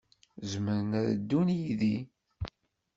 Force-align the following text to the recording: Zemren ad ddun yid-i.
Zemren 0.51 0.89
ad 0.99 1.05
ddun 1.17 1.47
yid-i. 1.59 1.97